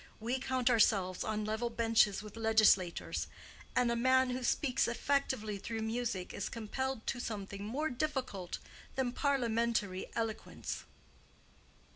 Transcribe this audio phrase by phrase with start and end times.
[0.19, 3.27] We count ourselves on level benches with legislators.
[3.75, 8.57] And a man who speaks effectively through music is compelled to something more difficult
[8.95, 10.85] than parliamentary eloquence."